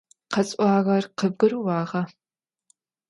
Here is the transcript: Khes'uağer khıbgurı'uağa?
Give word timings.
Khes'uağer 0.33 1.05
khıbgurı'uağa? 1.17 2.01